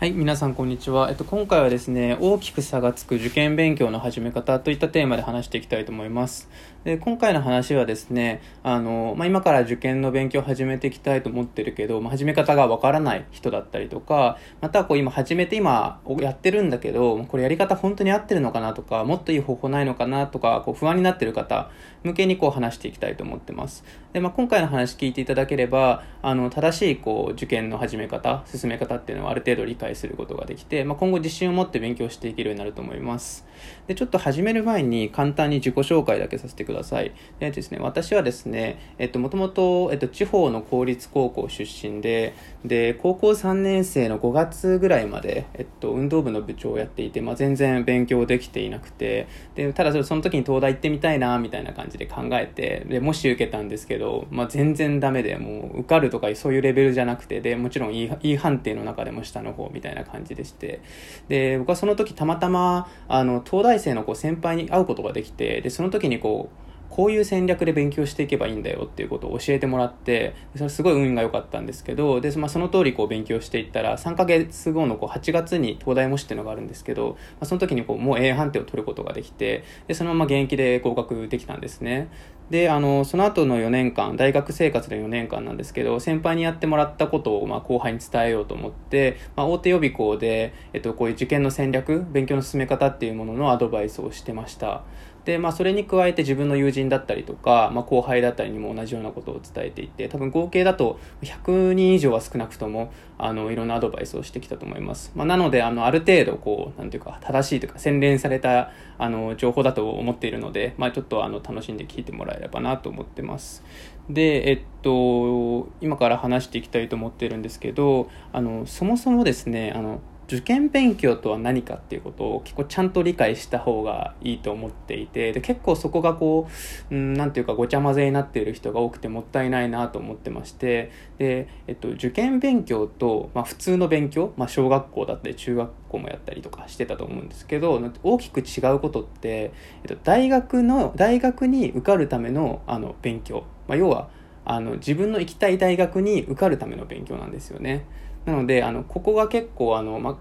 [0.00, 1.10] はい、皆さんこんにちは。
[1.10, 6.48] えっと、今回はですね、大きく差がつく受験勉強の始め方といったテーマで話していきたいと思います。
[6.84, 21.72] で、今回の話はですね、あの、まあ、今から受験の勉強を始めていきたいと思ってるけど、まあ、始め方がわからない人だったりとか、またこう今始めて今やってるんだけど、これやり方本当に合ってるのかなとか、もっといい方法ないのかなとか、こう不安になってる方
[22.04, 23.84] 向けにこう話していきたいと思ってます。
[24.12, 33.46] で、まあ、今回の話聞いていただければ、あの、正しいこう受験の始め方、進め方っていうのをある程度理解することができて、まあ、今後自信を持って勉強していけるようになると思います。
[33.86, 37.12] で、ちょっと始める前に簡単に自己紹介だけさせてください。
[37.40, 60.80] でですね、私はですね、えっと、もともと、えっと、地方の公立高校出身で、で、高校3年生の5月ぐらいまで、えっと、運動部の部長をやっていて、まあ、全然勉強できていなくて、で、ただその時に東大行ってみたいな、みたいな感じで考えて、で、もし受けたんですけど、まあ、全然ダメで、もう受かるとかそういうレベルじゃなくて、で、もちろん E, e 判定の中でも下の方みたいな感じでして、
[61.28, 66.67] で、僕はその時たまたま、あの、東大生のこう先輩に会うことができて、で、その時にこう、
[66.98, 82.08] こういう戦略で勉強していけばいいんだよっていうことを教えてもらってそれすごい運が良かったんですけどで、まあ、その通りこう勉強していったら3ヶ月後のこう8月に東大模試っていうのがあるんですけど、まあ、その時にこうもう A 判定を取ることができてでそのまま現役で合格できたんですね。
[82.50, 94.82] であのその後の4年間大学生活の4年間なんですけど先輩にやってもらったことをまあ後輩に伝えようと思って、まあ、大手予備校で、えっと、こういう受験の戦略勉強の進め方っていうもののアドバイスをしてました。
[95.28, 105.12] で、まあ、それに加えて自分の友人だったりとか、まあ、後輩だったりにも同じようなことを伝えていて、多分合計だと100人以上は少なくとも、あの、いろんなアドバイスをしてきたと思います。
[105.14, 113.62] まあ、なので、あの、ある程度、こう、なんていうか、正しいというか、洗練された、あの、情報だと思っているので、まあ、ちょっと、あの、楽しんで聞いてもらえればなと思ってます。
[114.08, 126.48] で、えっと、今から話していきたいと思っているんですけど、あの、そもそもですね、あの、受験勉強とは何かっていうことを結構ちゃんと理解した方がいいと思っていてで結構そこがこ
[126.90, 139.52] う何ていうかごちゃ混ぜになっている人が多くてもったいないなと思ってましてで、えっと、受験勉強と、まあ、普通の勉強、まあ、小学校だったり中学校もやったりとかしてたと思うんですけど大きく違うことって、
[139.82, 144.10] えっと、大学の大学に受かるためのあの勉強、まあ、要は
[144.44, 147.86] あの自分の行きたい大学に受かるための勉強なんですよね。
[148.28, 150.18] なのであのここが結構あの、ま、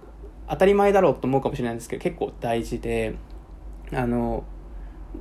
[0.49, 3.15] 当たり前だろうと思うかもしれないんですけど結構大事で
[3.91, 4.45] あの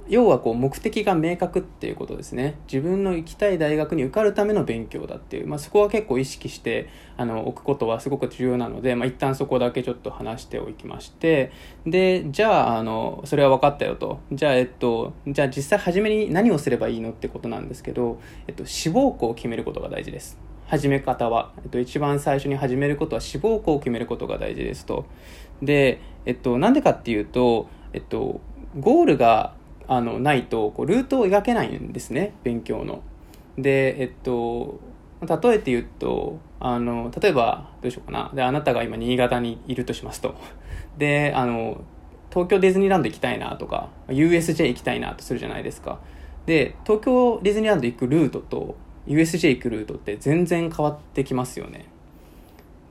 [0.08, 2.58] 要はこう目的が明確っていうことですね。
[2.70, 11.50] 自分の行きたい大学に受かるための勉強だっていう、まあ、そこは結構意識してあの置くことはすごく重要なので、まあ、一旦そこだけちょっと話しておきまして
[11.86, 14.20] でじゃああのそれは分かったよと。
[14.32, 20.38] じゃあえっとじゃあ実際初めに何をすればいいのってことなんですけど、えっと、志望校を決めることが大事です。
[20.66, 25.06] 始め方は、えっと、一番最初に始めることは志望校を決めることが大事ですと。
[25.62, 28.40] で、えっと、なんでかっていうと、えっと、
[28.78, 29.54] ゴールが
[29.88, 33.02] あのないとこうルートを描けないんですね勉強の。
[33.56, 34.80] で、えっと、
[35.22, 40.34] 例えて言うとあの例えばどうしようかなであなたが今新潟にいるとしますと
[40.98, 41.80] であの
[42.30, 46.00] 東京ディズニーランド行きたいなとか USJ 行きたいなとするじゃないですか
[46.44, 48.76] で東京ディズニーランド行くルートと
[49.06, 51.86] USJ 行くルートって全然変わってきますよね。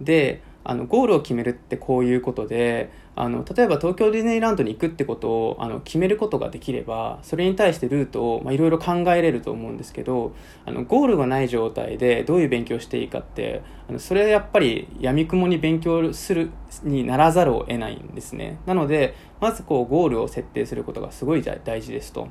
[0.02, 10.34] であのゴールを決めるってこういうことであの例えば東京ディズニーランドに行くってことをあの決めることができればそれに対してルートをいろいろ考えれると思うんですけど
[10.66, 16.50] あのゴールがない状態でどういう勉強していいかってあのそれはやっぱりやみくもに勉強する
[16.84, 22.28] にならざるを得ないんですねなのでまずこうゴールを設定することがすごい大事ですと。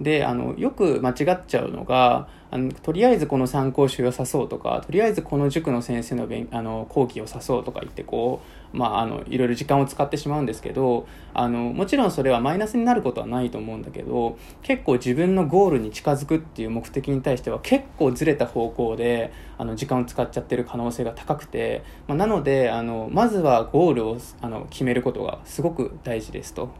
[0.00, 26.70] であのよく間違っちゃうのがあのとりあえずこの参考書をさそうとかとりあえずこの塾の先生の勉あの講義をさそうとか言ってこう、まあ、あのいろいろ時間を使ってしまうんですけどあのもちろんそれはマイナスになることはないと思うんだけど結構自分のゴールに近づくっていう目的に対しては結構ずれた方向であの時間を使っちゃってる可能性が高くて、まあ、なのであのまずはゴールをあの決めることがすごく大事ですと。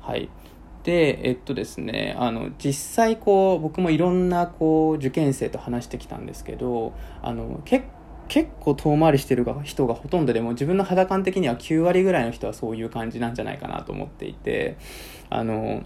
[0.00, 0.28] はい
[0.86, 7.86] でえっとですねあの実際こう僕もいろんなこう受験生と話してきたんですけどあの結
[8.28, 14.76] 結構遠回りしてる人がほとんどでも自分の肌感的には9割ぐらいの人はそういう感じなんじゃないかなと思っていて
[15.28, 15.82] あの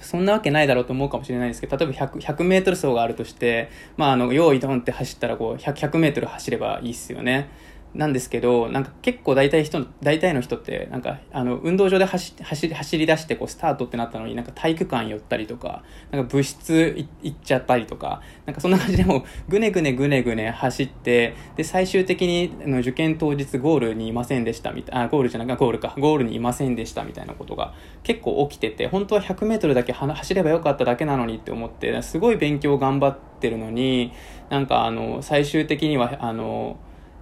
[0.00, 7.48] そんなわけないだろうと思うかもしれないですけど、例えば100、100メートル走があるとして、まあ、あの、用意ドンって走ったら、こう、100、100メートル走ればいいっすよね。
[7.94, 34.12] なんですけど、なんか結構大体人、大体の人って、なんか、あの、運動場で走走り、走り出してこう、スタートってなったのに、なんか体育館寄ったりとか、なんか物質行っちゃったりとか、なんかそんな感じでも、ぐねぐねぐねぐね走って、で、最終的に、あの、受験当日ゴールにいませんでしたみたいな、あ、ゴールじゃなくゴールか、ゴールにいませんでしたみたいなことが結構起きてて、本当は100メートルだけ走ればよかっただけなのにって思って、すごい勉強頑張ってるのに、
[34.50, 36.76] なんかあの、最終的には、あの、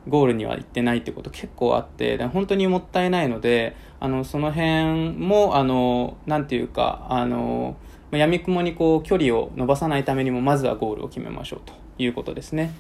[0.08, 7.76] ゴールには行ってないってこと結構あって本当にもったいないのであのその辺もあのなんていうかあの
[8.10, 12.75] やみくもにこう距離を伸ばさないためにもまずはゴールを決めましょうということですね。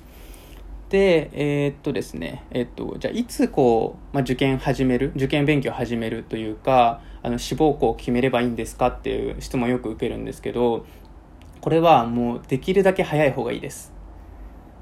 [0.90, 10.84] で、えー、っとですね、えー、っと、じゃあいつこう、まあ、受験始める、受験勉強始めるというか、あの志望校を決めればいいんですかっていう質問をよく受けるんですけど、
[11.62, 13.90] これはもうできるだけ早い方がいいです。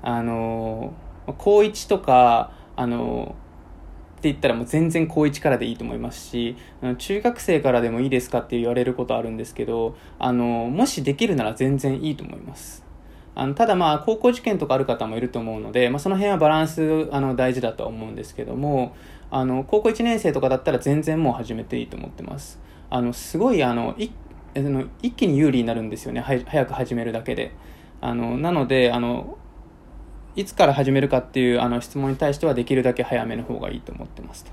[0.03, 3.35] あのー高1とか、あの、
[4.19, 6.57] って言ったらもう全然高1からでいいと思いますし、
[6.99, 12.91] 中学生からでもいいですかって言われることあるんですけど、あの、もしできるなら全然いいと思います。
[13.35, 18.95] あのただまあ高校受験とかある方もいると思うので、まあ、その辺はバランスあの大事だとは思うんですけども
[19.31, 22.59] あの高校1年生とかだったら全然もう始めていいと思ってます。
[22.91, 24.11] あのすごいあのい
[24.57, 26.21] あの一気に有利になるんですよね。
[26.21, 27.53] 早く始めるだけで。
[28.01, 29.39] あのなのであの
[30.37, 34.51] いつから始めるかっていうあの質問に対してはできるだけ早めの方がいいと思ってますと。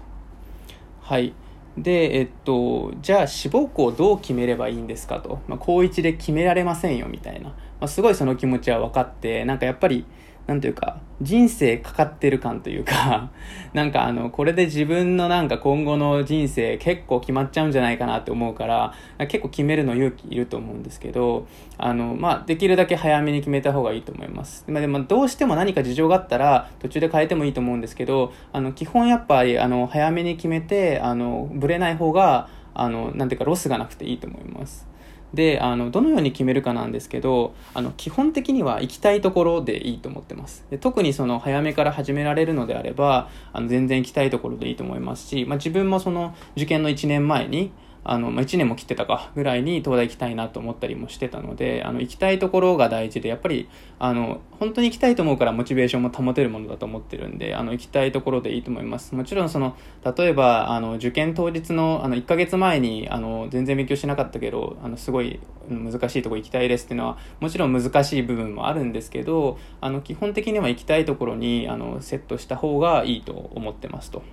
[1.02, 1.34] はい。
[1.78, 5.40] で、えっと、じゃあ志望校どう決めればいいんですかと。
[5.48, 7.50] まあ、高1で決められませんよみたいな。
[7.50, 10.06] まあ、すごいその気持ちは分かって、なんかやっぱり、
[10.48, 13.30] なんていうか、人生かかってる感というか、
[13.74, 18.94] なんかあの、これで自分のなんか今後の人生結構決まっちゃうんじゃないかなって思うから、
[19.28, 21.48] 結構決めるの勇気いると思うんですけど、
[21.78, 24.64] あの、まあ、できるだけ早めに決めた方がいいと思います。
[24.68, 34.88] まあ、でも、どうしても何か事情があったら、途中で変えてもいいと思うんですけど、あの、基本やっぱり、あの、早めに決めて、あの、ぶれない方が、あの、なんていうか、ロスがなくていいと思います。
[35.34, 40.66] であのどのように決めるかなんですけどあの基本的には行きたいところでいいと思ってます。
[40.70, 47.72] で特にその早めから始められるのであればあの全然行きたいところでいいと思いますし、まあ、自分もその受験の1年前に
[48.08, 53.68] あの、まあ、1年も切ってたかぐらいに東大行きたいなと思ったりもしてたので、あの、行きたいところが大事で、やっぱり、
[54.00, 59.14] あの、本当に行きたいと思うからモチベーションも保てるものだと思ってるんで、あの、行きたいところでいいと思います。
[59.14, 59.76] もちろんその、
[60.18, 65.40] 例えば、あの、受験当日の、あの、1ヶ月前に、あの、全然勉強しなかったけど、あの、すごい
[65.70, 74.24] 難しいとこ行きたいですっていうのは、もちろん難しい部分もあるんですけど、あの、基本的には行きたいところに、あの、セットした方がいいと思ってますと。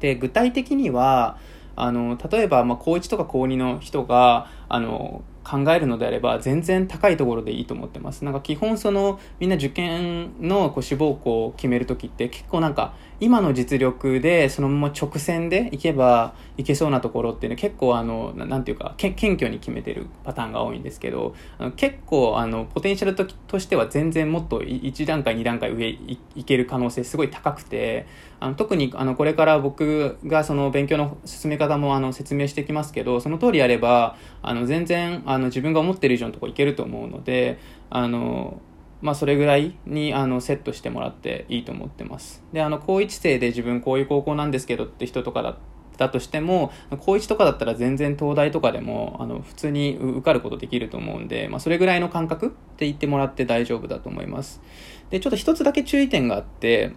[0.00, 1.38] で、具体的には、
[1.76, 8.24] あの、例えば、まあ、高1とか高2の人が、あの、考えるのであれば全然高いところでいいと思ってます。
[8.24, 21.36] なんか基本そのみんな受験のこう志望校を決める時って結構なんか今の実力でそのまま直線で行けば行けそうなところってね結構あのなんていうか謙虚に決めてるパターンが多いんですけど
[21.76, 28.06] 結構あのポテンシャルととしては全然もっと1段階2段階上いける可能性すごい高くて
[28.40, 37.58] あの特にあのこれから僕がその勉強の進め方もあの説明してきますけどその通りやればあの全然ああの自分が思ってる以上のところいけると思うので
[37.90, 38.60] あの
[39.02, 42.42] まあ、それぐらいにあのセットしてもらっていいと思ってます。
[42.52, 45.56] で、あの、高1生で自分こういう高校なんですけどって人とかだっ
[45.98, 46.70] たとしても、
[47.00, 54.62] 高1とかだったら全然東大とかでも、あの、普通に受かることできると思うんで、まあ、それぐらいの感覚って言ってもらって大丈夫だと思います。
[55.10, 56.92] で、ちょっと一つだけ注意点があって、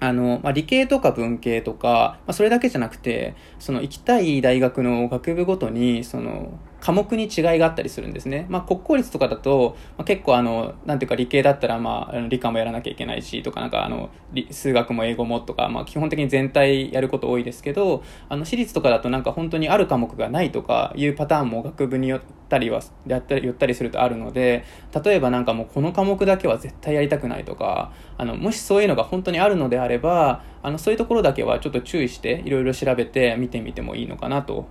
[0.00, 8.46] あの、まあ、理系とか文系とか、まあ、それだけじゃなくて、その行きたい大学の学部ごとに、その、科目に違いがあったりするんですね。
[8.48, 14.10] まあ、国公立とかだと、まあ、結構あの、なんていうか理系だったら、まあ、理科もやらなきゃいけないし、とかなんかあの、
[14.52, 24.64] 数学も英語もとか、まあ、基本的に全体やること多いですけど、あの、私立とかだとなんか本当にある科目がないとかいうパターンも学部によったりは、やったり、寄ったりするとあるので、
[25.04, 34.66] 例えばなんかもうこの科目だけは絶対やりたくないとか、あの、もしそういうのが本当にあるのであれば、あの、そういうところだけはちょっと注意して、いろいろ調べて見てみてもいいのかなと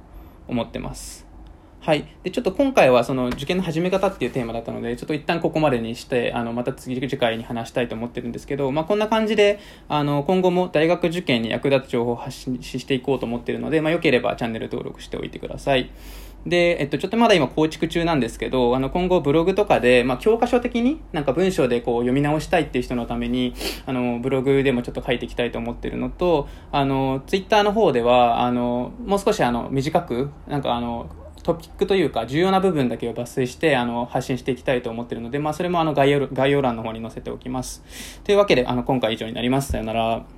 [0.47, 1.27] 思ってます。
[1.79, 2.05] はい。
[2.21, 15.89] で、ちょっと今回はその受験の始め方っていうテーマだったので、ちょっと一旦ここまでにして、あの、また次、次回に話したいと思ってるんですけど、まあ、こんな感じで、あの、今後も大学受験に役立つ情報を発信していこうと思ってるので、まあ、よければチャンネル登録しておいてください。
[16.47, 23.53] で、えっと、ちょっとまだ今構築中なんですけど、あの、今後ブログとかで、まあ、教科書的になんか文章でこう読み直したいっていう人のために、
[23.85, 31.09] あの、ブログでもちょっと書いていきたいと思ってるのと、あの、ツイッターの方では、あの、もう少しあの、短く、なんかあの、
[31.43, 38.19] トピックというか重要な部分だけを抜粋してあの発信していきたいと思ってるので、まあ、それもあの概要概要欄の方に載せておきます。
[38.25, 39.71] というわけであの今回以上になります。
[39.71, 40.36] さよなら。